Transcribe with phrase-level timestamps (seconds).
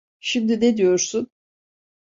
[0.19, 1.27] Şimdi ne diyorsun?